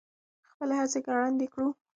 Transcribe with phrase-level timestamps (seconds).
[0.51, 1.67] خپلې هڅې ګړندۍ کړو.